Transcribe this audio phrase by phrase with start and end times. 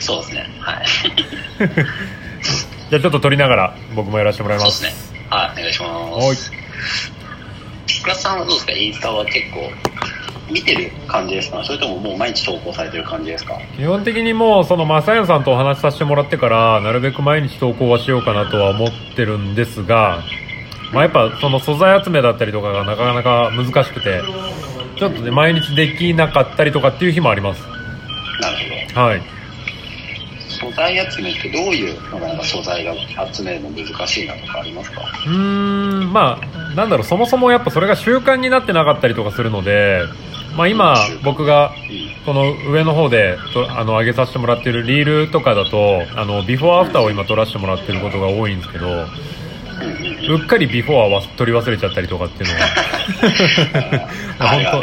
[0.00, 0.50] そうですね。
[0.60, 0.86] はい。
[2.90, 5.20] じゃあちょっと撮りながら僕もやらせてもらいそうますですね。
[5.30, 6.26] はいお願いします。
[6.26, 6.36] はい。
[8.02, 8.72] 倉田さんはどうですか？
[8.72, 9.70] インスタは結構
[10.50, 11.62] 見てる感じですか？
[11.62, 13.54] それとももう毎日投稿されてる感じですか？
[13.76, 20.22] 基本的にもうその正也さんとお話しさせてもらってからなるべく毎日投稿はしようかなとは思ってるんですが、
[20.92, 24.22] まあ、やっぱその素材集めだったりとかがなかなか難しくて
[24.96, 27.62] ちょっとね毎日できなかったりとかっていう日もあります。
[28.40, 28.56] なる
[28.94, 29.18] ほはい。
[29.20, 29.24] ど
[30.60, 32.94] 素材集めってどういうのがなんか素材が
[33.32, 35.00] 集めるの難しいなとかありますか？
[35.26, 35.32] うー
[36.04, 40.02] んまあなんだろうそもそもやっぱそれが習慣になってなかったりとかするので、
[40.56, 42.10] まあ、今僕がうん。
[42.26, 49.06] この上の方でとあの上げさせてもらってるリールとかだとあのビフォーアフターを今撮らせてもらってることが多いんですけどう
[50.36, 54.64] っかりビフォーは取り忘れちゃったりとかっていうのは 本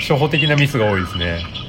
[0.00, 1.44] 初歩的なミスが多いですね。
[1.64, 1.67] うん、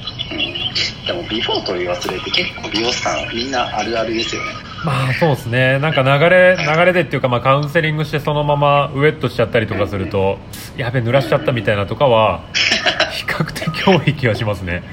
[1.06, 4.48] でもビフォー取り忘れって結構美容師さんみんなあるあるですよね。
[4.86, 5.80] まあそうですね。
[5.80, 10.38] なんか流れ流れでっていうかまあカウンセリングしてそのままウエットしちゃったりとかすると
[10.78, 12.44] やべ濡らしちゃったみたいなとかは
[13.12, 14.84] 比較的多い気がしますね。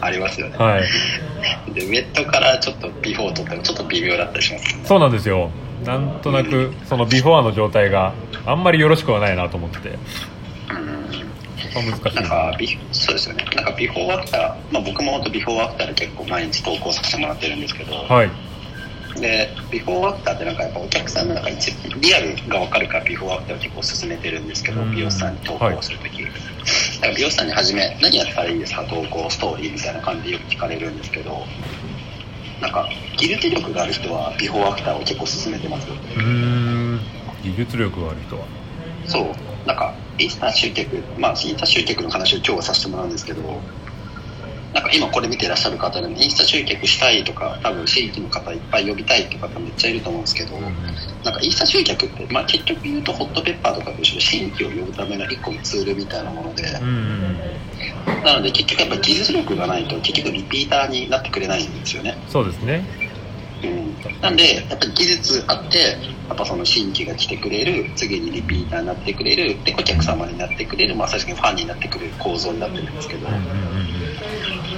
[0.00, 1.72] ありますよね、はい。
[1.72, 4.72] でウェットからちょっとビフォー取ったらちょっと微妙だったりします。
[4.72, 5.50] よねそうなんですよ。
[5.84, 8.14] なんとなくそのビフォーの状態が
[8.46, 9.98] あんまりよろしくはないなと思ってて
[11.72, 13.44] 難しいなんかビそうですよね。
[13.56, 18.30] なんかビフォーアフター、まあ、僕も本当ビフォーアフターで結構毎日投稿させてもらってるんですけど、はい。
[19.20, 24.90] でビフォーアフターってなんかやっぱお客さんの中一リアルが分かるからビフォーアフターを結構勧めてるんですけどうん。
[24.92, 28.84] 美容師さんに投稿するとき、だから美容師さんに初め何やったらいいですか？
[28.84, 31.46] 投稿ストーリーみたいな感じでよく聞かれるんですけど。
[32.60, 35.96] なんか技術力がある人はビフォーアフターを結構勧めてますよ。
[36.16, 36.22] うー
[36.96, 37.00] ん。
[37.42, 38.46] 技術力がある人は。
[39.04, 39.68] そう。
[39.68, 43.42] なんかインスタ集客まあインスタ集客の話を今日はさせてもらうんですけど
[44.74, 56.64] なんか今これ見てらっしゃる方でもインスタ集客したいとか多分新規の方いっぱい呼びたいっていう方めっちゃいると思うんですけど、なんかインスタ集客って、まあ、結局言うとホットペッパーとかと一緒で新規を呼ぶための一個のツールみたいなもので、
[58.24, 62.16] なので結局やっぱ技術力がないと結局リピーターになってくれないんですよね。
[62.28, 62.84] そうですね。
[62.98, 63.13] うん、
[64.20, 65.78] なんでやっぱり技術あって
[66.28, 73.26] やっぱその新規が来てくれる次にリピーターになってくれるで顧客様になってくれる、まあ、最終的にファンになってくれる構造になってるんですけど。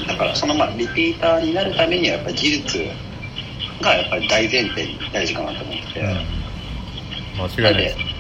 [0.06, 2.78] だからそのまあリピーターになるためにはやっぱり技術
[3.80, 6.00] がやっぱり大前提に大事かなと思ってて。
[6.00, 6.06] うん。
[7.36, 8.16] 間違いないです。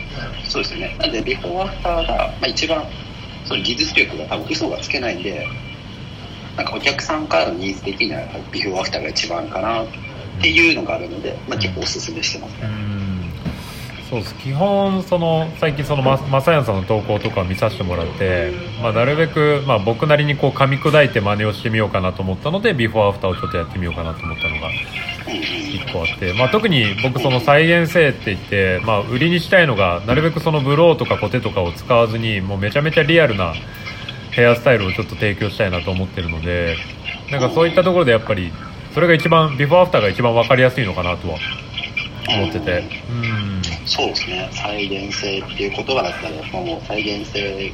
[0.50, 0.96] そうですよね。
[0.98, 2.84] なんで、ビフォーアフターが、まあ、一番、
[3.44, 5.46] その技術力が多分嘘がつけないんで、
[6.56, 8.22] なんかお客さんからのニーズ的には、
[8.52, 9.82] ビフォーアフターが一番かな。
[9.82, 9.98] って
[10.44, 12.60] いうのがあるので、まあ、結構おすすめしてますね。
[12.62, 13.06] うん。
[14.08, 14.34] そうです。
[14.36, 33.54] 基本その最近そのままさやんさんの投稿とか見させてもらって、まあ、なるべく、まあ、僕なりにこう噛み砕いて真似をしてみようかなと思ったのでビフォーアフターをちょっとやってみようかなと思ったのがうんうん1個あって、まあ、特に僕その再現性って言って、まあ、売りにしたいのがなるべくそのブローとかコテとかを使わずにもうめちゃめちゃリアルな
[34.30, 36.76] ヘアスタイルをちょっと提供したいなと思ってるので
[37.30, 38.52] なんかそういったところでやっぱり
[38.96, 41.36] それが一番ビフォーアフターが一番分かりやすいのかなとは
[42.30, 42.82] 思ってて。
[43.10, 43.62] うん。
[43.84, 44.48] そうですね。
[44.52, 47.70] 再現性っていう言葉だったら、もう再現性、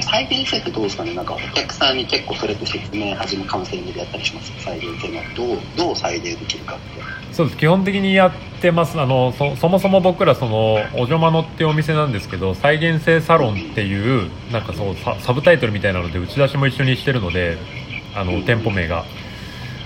[0.00, 1.12] 再現性ってどうですかね？
[1.12, 4.50] なんかお客さんに結構それって説明始めカウンセリングでやったりします？
[4.64, 7.34] 再現性のどう、どう再現できるかって。
[7.34, 7.58] そうです。
[7.58, 8.32] 基本的にやっ
[8.62, 8.98] てます。
[8.98, 17.58] あのそそもそも僕らそのおじょまのってお店なんですけど再現性サロンっていうなんかそうササブタイトルみたいなので打ち出しも一緒にしてるので
[18.14, 19.04] あの店舗名が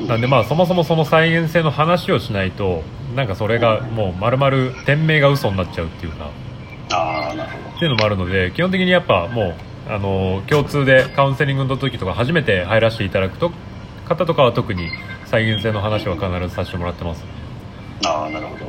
[0.02, 2.82] なんでまあそもそもその再現性の話をしないと
[3.14, 6.30] なんかそれがもう丸々店名が嘘になっちゃうっていうか
[6.92, 7.76] ああ、なるほど。
[7.76, 9.54] っていうのもあるので基本的にやっぱも
[9.88, 13.52] うあの共通でカウンセリングの時とか初めて入らせていただくと
[14.06, 14.90] 方とかは特に
[15.26, 17.24] 再現性の話は必ずさせてもらってます
[18.06, 18.66] ああ、なるほど。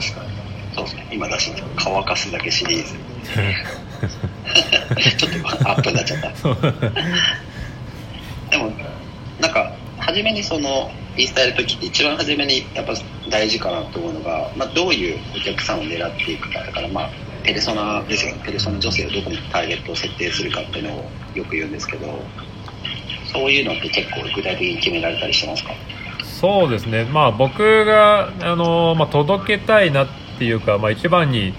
[0.00, 0.34] 確かに。
[0.74, 1.08] そうですね。
[1.12, 2.94] 今出してる乾かすだけシリーズ。
[5.16, 5.32] ちょっ
[5.62, 6.28] とアップになっちゃった。
[8.50, 8.72] でも、
[10.06, 12.92] 初めにその、インスタやるときって一番初めにやっぱ
[13.30, 16.60] 大事かなと思うのが、まあ、どういうお客さんを狙っていくか。
[16.60, 17.10] だからまあ、
[17.42, 18.42] ペルソナですよね。
[18.44, 22.06] ペルソナ女性をどこにターゲットを設定するかっていうのをよく言うんですけど、
[23.32, 25.70] そういうのって結構具体的に決められたりしてますか？
[26.24, 30.08] そうですね、まあ、僕が、あのまあ、届けたいなっ
[30.38, 31.54] ていうか、まあ、一番に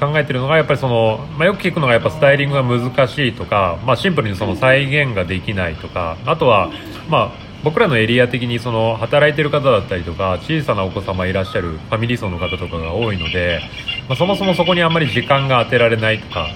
[0.00, 6.70] 考えてるのがやっぱりその、まあ、よく聞くのがやっぱスタイリングが難しいとか、まあ、シンプルにその再現ができないとかあとは、
[7.08, 13.60] まあ、僕らのエリア的にその働いてる方だったりとか小さなお子様いらっしゃるファミリー層の方とかが多いので、
[14.06, 16.46] まあ、そもそもそこにあんまり時間が当てられないとか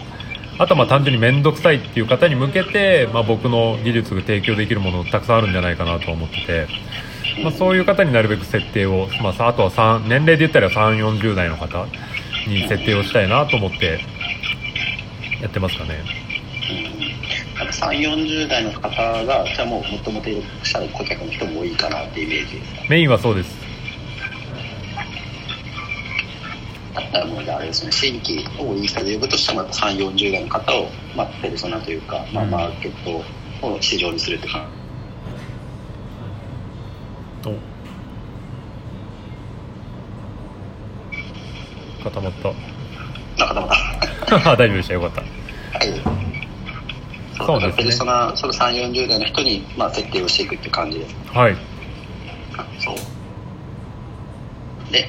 [0.59, 6.69] あとはまあ単純に面倒くさいっていう方に向けて、まあ、僕の技術が提供できるものたくさんあるんじゃないかなと思ってて、
[7.43, 11.87] まあ、そういう方になるべく設定を、まあ、あとは3年齢で言ったら3 4 0代の方
[12.47, 14.01] に設定をしたいなと思って
[15.41, 16.28] やってますかね。
[17.61, 18.15] うん、3 4
[18.45, 18.81] 0代の方
[19.25, 22.61] がじゃあもうもともといらっしゃる顧客の人も多いかなっていうイメージ。
[22.61, 23.69] ですかメインはそうです。
[26.95, 27.93] だったらもうじゃああれですね。
[27.93, 34.69] 新規をインスタで呼ぶとしたらまた3 4 0代の方を、まあ、ペルソナというか、まあ、マーケットを市場にするって感
[37.47, 37.55] お。
[42.05, 42.51] 固まった。
[42.51, 42.57] じ
[43.39, 44.95] なかなかあ 大丈夫でした。
[44.95, 45.21] よかった。
[45.21, 45.27] は
[46.25, 46.28] い
[47.47, 47.77] そうですね。
[47.77, 51.15] ペルソナその3 4 0代の人に、まあ、設定をしていくっていう感じです。
[51.33, 51.57] はい。
[52.81, 54.93] そう。
[54.93, 55.07] で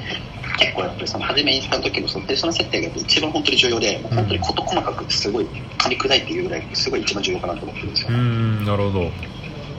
[0.59, 9.11] 結構やっぱりその初めインスタの時のそのペルソナ設定が一番本当に重要で、もう本当に事細かくすごい噛み砕いていうぐらいすごい一番重要かなと思ってるんですよ、うーんなるほど。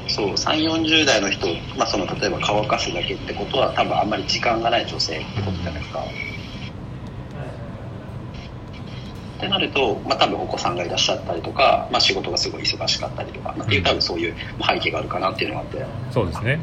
[0.09, 0.31] そう。
[0.31, 6.05] 3 4 0代の人、まあ、その例えば乾かすだけってことは多分あんまり時間がない女性ってことじゃないですか。
[9.41, 15.85] ってなると、まあ、多分お子さんがいらっしゃったりとか、まあ、仕事がすごい忙しかったりとか、まあ、っていう多分そういう背景があるかなっていうのがあって。
[16.11, 16.61] そうですね。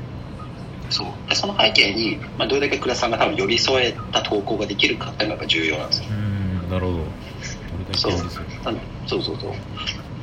[0.89, 1.29] そう。
[1.29, 6.05] でその背景に、まあ、どれだけ倉さんが多分寄り添えた投稿ができるかっていうのがやっぱ重要なんですよ。
[6.09, 6.99] うーんなるほど。
[7.93, 8.11] そう。
[9.07, 9.53] そうそうそう。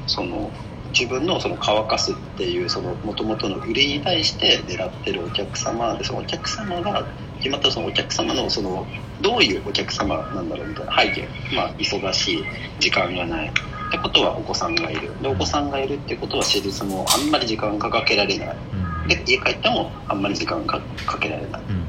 [0.06, 0.50] その
[0.96, 8.86] 自分のその乾かすっていうその元々の売りに対して狙ってるお客様でそのお客様が決まったそのお客様のその
[9.20, 12.44] どういうお客様なんだろうみたいな背景まあ忙しい
[12.80, 13.48] 時間がない。
[13.48, 15.10] ってことはお子さんがいる。
[15.22, 18.56] でお子さんがいるってことは施術もあんまり時間がかけられない。
[19.02, 19.08] うん。
[19.08, 21.62] で家帰ってもあんまり時間がかけられない。
[21.62, 21.84] うん。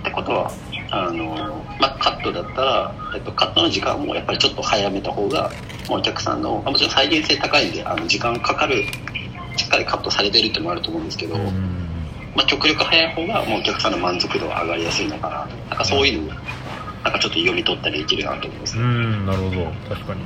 [0.00, 0.50] ってことは
[0.90, 5.50] あの、まあ、カットだったら、えっと、カットの時間もやっぱりちょっと早めた方が
[5.88, 8.84] まあお客さんの、まあもちろん再現性高いんであの時間かかる
[9.56, 11.91] しっかりカットされてるってのもあると思うんですけど、うん
[12.34, 15.46] まあ、極力早い方がもうお客さんの満足度が上がりやすいのかな。
[15.68, 16.34] なんかそういうのを
[17.04, 19.64] なんかちょっと読み取ったりできるなと思います、うーんなるほど。
[19.88, 20.20] 確かに。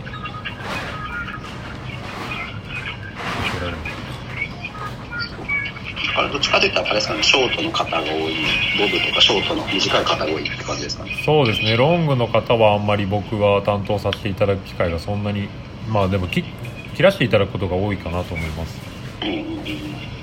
[6.06, 8.14] だからどっちかというとあれですかねショートの方が多い
[8.78, 11.10] ボブとかショートの短い方が多いって感じですかね。
[11.26, 15.48] そうですねロングの方はあんまり僕が担当させていただく機会がそんなに
[15.88, 16.44] まあでも切
[16.94, 18.80] 切らしていただくことが多いかなと思います
[19.22, 20.15] うん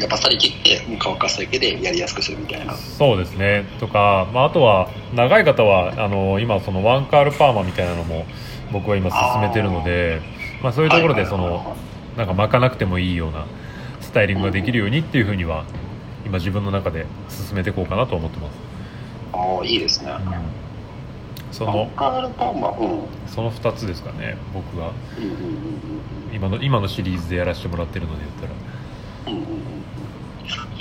[0.00, 2.74] やっぱさり切ってもう乾かすだけでやりやすくするみたいな。
[2.74, 3.64] そうですね。
[3.78, 8.26] とか、まあ、あとは長い方はあの今そのワンカールパーマみたいなのも
[8.72, 10.20] 僕は今進めてるので
[10.62, 11.76] まあ、そういうところでその
[12.16, 13.46] なんか巻かなくてもいいような
[14.00, 15.64] スタイリングができるようにっていうふうには
[16.24, 18.54] 今自分の中で進めていこうかなと思ってます、
[19.32, 20.10] ああいいですね。
[20.10, 21.90] うん、その
[23.26, 24.92] その2つですかね僕が。
[26.32, 29.40] 今の今のシリーズでやらせてもらってるので言ったら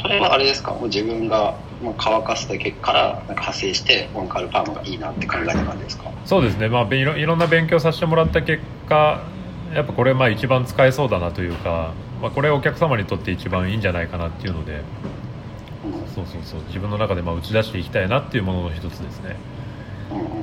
[0.01, 0.71] それはあれですか？
[0.71, 1.55] もう自分が
[1.97, 6.11] 乾かすだけからなんか派生してワンカールパーマがいいなって考えた感じですか？
[6.25, 9.23] そうですね、まあ、べいろいろんな勉強させてもらった結果
[9.73, 14.81] やっぱこれまあ一番使えそうだなというか、まあ、これお客様にとって一番いいんじゃないかなっていうので
[15.85, 16.61] うんそうそうそう。
[16.67, 19.37] 自分の中でまあ打ち出していきたいなっていうものの一つですね。
[20.11, 20.39] うんうんうんうん。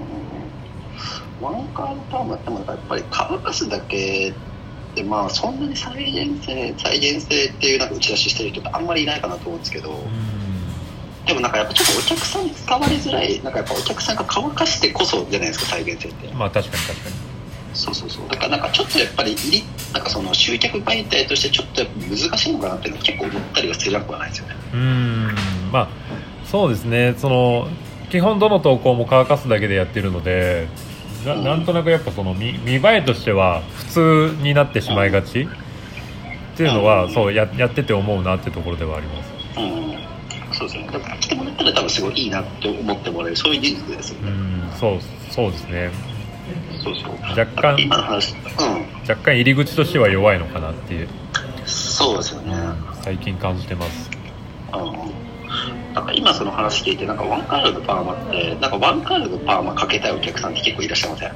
[1.43, 4.32] ワンカールパーマってもやっぱり乾かすだけ
[4.96, 11.26] でまあそんなに再現性再現性っていうなんか打ち出ししてる人ってあんまりいないかなと思うんですけど、うん。
[11.26, 16.32] でもなんかやっぱちょっとお客さんに使われづらいなんかやっぱお客さんが乾かしてこそじゃないですか再現性って。
[16.32, 17.14] まあ確かに確かに。
[17.75, 18.28] そうそうそう。
[18.28, 19.37] だからなんかちょっとやっぱり
[19.92, 24.54] なんかその集客媒体としてちょっとやっぱ難しいのかなっていうのは結構思ったりはするなくはないですよね。
[24.73, 25.35] うーん。
[25.73, 25.88] まあ
[26.47, 27.14] そうですね。
[27.18, 27.68] その
[28.11, 30.68] 基本どの投稿も乾かすだけでやってるので
[31.26, 37.12] なうんなんとなくやっぱその見見栄えとしては普通になってしまいがちっていうのはうん。
[37.12, 39.33] そうややってて思うなってところではあります。
[39.59, 39.99] うん。
[40.54, 40.88] そうですね。
[40.90, 44.73] でも来てもらったら多分すごいいいなって思ってもらえるそういう技術ですようね、ん。
[44.78, 44.99] そう
[45.30, 45.90] そうですね。
[46.83, 47.38] そうそう。
[47.38, 48.37] 若干今の話う
[49.09, 51.09] 若干入り口としては弱いのかなっていう、ん
[51.66, 52.54] そうですよね、
[53.02, 54.11] 最近感じてます。
[54.73, 55.25] うん
[55.96, 61.30] なんか今その話聞いてなんかワンカールのパーマってなんかワンカールのパーマかけたいお客さんって結構いらっしゃいません？
[61.30, 61.34] ん？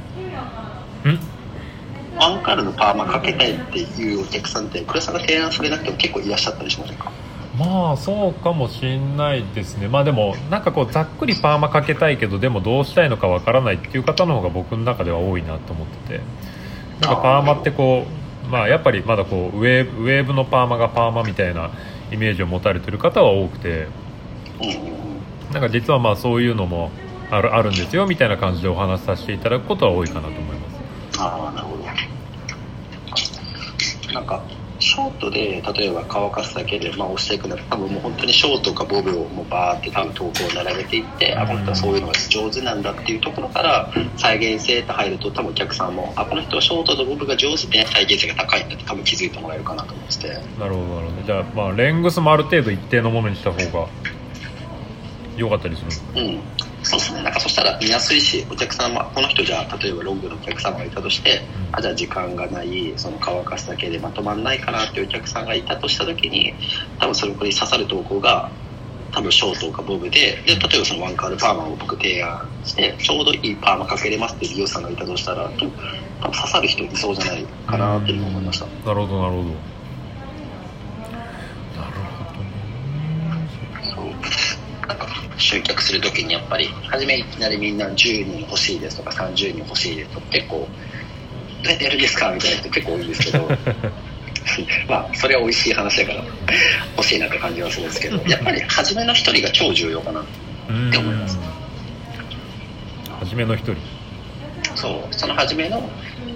[2.19, 7.11] ワンカールのパーマかけたいっていうお客さんって黒さんが提案されなくても結構いらっしゃったりしませんか？
[7.59, 9.89] まあそうかもしんないですね。
[9.89, 16.21] まあでもなんかこうざっくりパーマかけたいけどでもどうしたいのかわからないっていう方の方が僕の中では多いなと思ってて。
[17.01, 18.05] なんかパーマってこ
[18.47, 21.71] うまあやっぱりまだこうウェーブのパーマがパーマみたいな
[22.13, 23.87] イメージを持たれてる方は多くて
[25.53, 26.91] なんか実はまあそういうのも
[27.31, 30.71] あるあるんですよみたいな感じでお話しさせていただくことは多いかなと思いま
[31.13, 31.21] す。
[31.21, 31.81] ああなるほど。
[34.13, 34.43] なんか
[34.81, 50.29] ショートで例えば乾かすだけで、まあ、押していくのは多分もう本当にショートかボブをもうバーって多分投稿を並べていって、あこの人はそういうのが上手なんだっていうところから再現性って入ると多分お客さんもあこの人はショートとボブが上手で再現性が高いんだって多分気づいてもらえるかなと思ってて。
[50.29, 51.27] なるほどなるほど。
[51.27, 53.87] じゃあまあレングスもある程度一定のものにした方が
[55.41, 55.83] 良かったりす
[56.15, 56.43] るうん。
[56.83, 57.23] そうですね。
[57.23, 61.69] なんかそしたら見やすいしお客さんはこの人じゃあ例えばロングのお客様がいたとして、うん。
[61.73, 66.55] あじゃあ時間がないその乾かすだけでまとまんないかなっていうお客さんがいたとした時に
[66.99, 68.51] 多分それこに刺さる投稿が
[69.13, 75.73] 多分ショートかボブでで例えばそのワンカールパーマを僕提案してちょうどいいパーマかけれますっていう美容師さんがいたとしたら多分
[76.21, 79.80] 刺さる人いそうじゃないかなっていうふうに思いましたなるほどなるほどなるほど
[85.51, 93.49] 集客するときにやっぱり初めいきなりみんな10人欲しいですとか30人欲しいですと結構どうやってやるんですかみたいな人結構多いんですけど
[94.89, 96.25] まあそれは美味しい話だから
[96.97, 100.25] 欲しいなって感じはするんですけどやっぱり初めの一人が超重要かな
[100.69, 101.39] うんって思います。
[103.19, 103.77] 初めの一人。
[104.77, 105.15] そう。
[105.15, 105.83] その初めの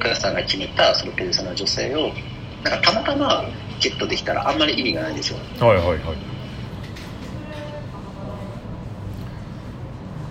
[0.01, 2.13] 倉さんが決めたそのペルソナ女性を
[2.65, 3.45] なんかたまたま
[3.81, 5.39] ゲットできたらあんまり意味がないんですよ。
[5.61, 6.34] はいはいはい